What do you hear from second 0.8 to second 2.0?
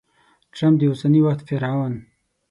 اوسني وخت فرعون!